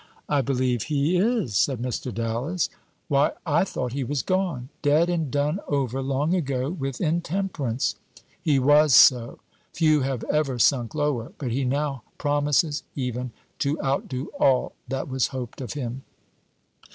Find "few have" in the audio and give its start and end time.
9.73-10.23